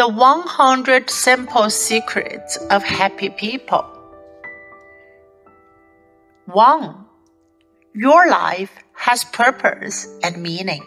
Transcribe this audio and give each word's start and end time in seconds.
The 0.00 0.08
100 0.08 1.10
Simple 1.10 1.68
Secrets 1.68 2.56
of 2.70 2.82
Happy 2.82 3.28
People. 3.28 3.84
1. 6.46 7.04
Your 7.94 8.26
life 8.30 8.72
has 8.94 9.24
purpose 9.24 10.08
and 10.22 10.42
meaning. 10.42 10.82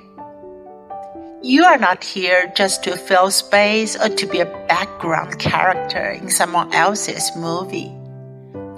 You 1.44 1.64
are 1.64 1.78
not 1.78 2.04
here 2.04 2.52
just 2.56 2.84
to 2.86 2.98
fill 2.98 3.30
space 3.30 3.96
or 3.96 4.10
to 4.10 4.26
be 4.26 4.40
a 4.40 4.66
background 4.68 5.38
character 5.38 6.10
in 6.10 6.32
someone 6.32 6.74
else's 6.74 7.30
movie. 7.36 7.94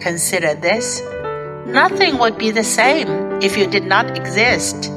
Consider 0.02 0.54
this 0.56 1.00
nothing 1.66 2.18
would 2.18 2.38
be 2.38 2.52
the 2.52 2.66
same 2.66 3.08
if 3.42 3.56
you 3.56 3.68
did 3.68 3.86
not 3.86 4.18
exist. 4.18 4.92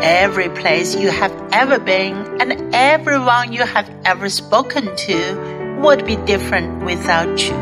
Every 0.00 0.48
place 0.48 0.94
you 0.94 1.10
have 1.10 1.32
ever 1.52 1.80
been 1.80 2.40
and 2.40 2.72
everyone 2.72 3.52
you 3.52 3.64
have 3.64 3.90
ever 4.04 4.28
spoken 4.28 4.94
to 4.94 5.78
would 5.80 6.06
be 6.06 6.14
different 6.16 6.84
without 6.84 7.42
you. 7.48 7.56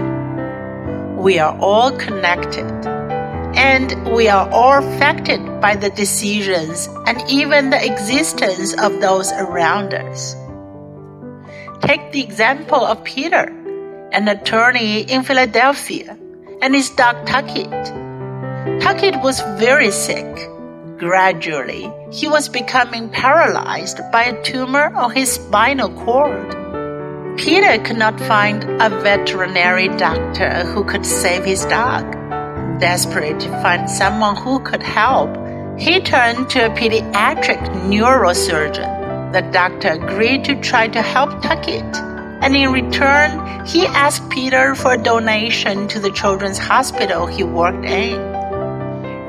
We 1.17 1.39
are 1.39 1.57
all 1.59 1.93
connected 1.93 2.67
and 3.57 4.15
we 4.15 4.29
are 4.29 4.51
all 4.51 4.85
affected 4.85 5.41
by 5.63 5.77
the 5.77 5.89
decisions 5.89 6.89
and 7.07 7.23
even 7.31 7.71
the 7.71 7.83
existence 7.83 8.75
of 8.75 9.01
those 9.01 9.33
around 9.33 9.95
us. 9.95 10.37
Take 11.81 12.13
the 12.13 12.23
example 12.23 12.85
of 12.85 13.03
Peter, 13.03 13.45
an 14.13 14.29
attorney 14.29 15.01
in 15.01 15.23
Philadelphia, 15.23 16.19
and 16.61 16.75
his 16.75 16.91
dog 16.91 17.17
Tuckit. 17.27 17.73
Tuckit 18.83 19.23
was 19.23 19.41
very 19.59 19.91
sick. 19.91 20.27
Gradually, 20.99 21.93
he 22.11 22.27
was 22.27 22.49
becoming 22.49 23.11
paralyzed 23.11 24.01
by 24.11 24.25
a 24.25 24.43
tumor 24.43 24.95
on 24.95 25.15
his 25.15 25.33
spinal 25.33 25.91
cord. 25.91 26.57
Peter 27.37 27.79
could 27.85 27.99
not 27.99 28.19
find 28.21 28.65
a 28.81 28.89
veterinary 28.89 29.89
doctor 29.89 30.65
who 30.65 30.85
could 30.85 31.05
save 31.05 31.45
his 31.45 31.67
dog. 31.67 32.11
Desperate 32.81 33.39
to 33.41 33.51
find 33.61 33.91
someone 33.91 34.37
who 34.37 34.59
could 34.61 34.83
help, 34.83 35.29
he 35.79 36.01
turned 36.01 36.49
to 36.49 36.65
a 36.65 36.71
pediatric 36.71 37.61
neurosurgeon. 37.85 39.33
The 39.35 39.43
doctor 39.43 39.89
agreed 39.89 40.45
to 40.47 40.59
try 40.63 40.89
to 40.89 41.03
help 41.03 41.29
Tuckit, 41.43 41.95
and 42.41 42.57
in 42.57 42.73
return, 42.73 43.67
he 43.67 43.85
asked 43.85 44.31
Peter 44.31 44.75
for 44.75 44.95
a 44.95 45.03
donation 45.03 45.89
to 45.89 46.01
the 46.01 46.11
children's 46.11 46.57
hospital 46.57 47.27
he 47.27 47.45
worked 47.45 47.85
in. 47.85 48.36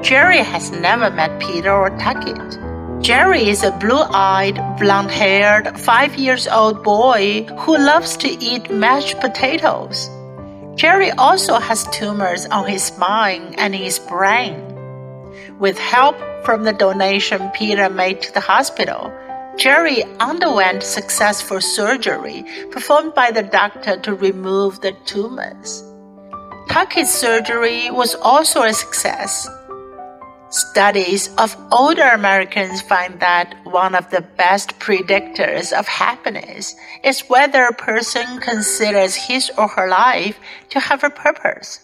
Jerry 0.01 0.37
has 0.37 0.71
never 0.71 1.09
met 1.09 1.39
Peter 1.39 1.71
or 1.71 1.89
Tuckit. 1.97 3.01
Jerry 3.01 3.49
is 3.49 3.63
a 3.63 3.71
blue 3.71 4.03
eyed, 4.11 4.55
blond 4.79 5.09
haired, 5.09 5.77
five 5.79 6.15
years 6.15 6.47
old 6.47 6.83
boy 6.83 7.45
who 7.59 7.77
loves 7.77 8.15
to 8.17 8.27
eat 8.27 8.69
mashed 8.69 9.19
potatoes. 9.19 10.09
Jerry 10.75 11.09
also 11.11 11.57
has 11.57 11.87
tumors 11.87 12.45
on 12.45 12.67
his 12.67 12.83
spine 12.83 13.55
and 13.57 13.73
his 13.73 13.97
brain. 13.97 14.61
With 15.57 15.79
help 15.79 16.15
from 16.45 16.63
the 16.63 16.73
donation 16.73 17.49
Peter 17.55 17.89
made 17.89 18.21
to 18.21 18.33
the 18.33 18.39
hospital, 18.39 19.11
Jerry 19.57 20.03
underwent 20.19 20.83
successful 20.83 21.59
surgery 21.59 22.45
performed 22.69 23.15
by 23.15 23.31
the 23.31 23.41
doctor 23.41 23.99
to 24.01 24.13
remove 24.13 24.81
the 24.81 24.91
tumors. 25.05 25.83
Tuckit's 26.69 27.11
surgery 27.11 27.89
was 27.89 28.13
also 28.13 28.61
a 28.61 28.73
success. 28.73 29.49
Studies 30.57 31.29
of 31.37 31.55
older 31.71 32.09
Americans 32.17 32.81
find 32.81 33.19
that 33.19 33.53
one 33.63 33.93
of 33.93 34.09
the 34.09 34.21
best 34.21 34.79
predictors 34.79 35.71
of 35.71 35.87
happiness 35.87 36.75
is 37.03 37.29
whether 37.29 37.65
a 37.65 37.75
person 37.75 38.39
considers 38.39 39.13
his 39.13 39.51
or 39.55 39.67
her 39.67 39.87
life 39.87 40.39
to 40.71 40.79
have 40.79 41.03
a 41.03 41.11
purpose. 41.11 41.81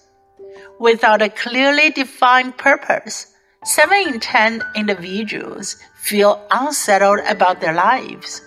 Without 0.79 1.21
a 1.21 1.29
clearly 1.29 1.91
defined 1.91 2.57
purpose, 2.57 3.27
7 3.63 4.07
in 4.07 4.19
10 4.19 4.63
individuals 4.75 5.77
feel 5.93 6.41
unsettled 6.49 7.19
about 7.27 7.61
their 7.61 7.75
lives. 7.75 8.41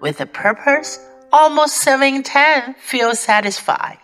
With 0.00 0.20
a 0.20 0.26
purpose, 0.26 0.98
almost 1.32 1.76
7 1.76 2.12
in 2.12 2.22
10 2.24 2.74
feel 2.74 3.14
satisfied. 3.14 3.98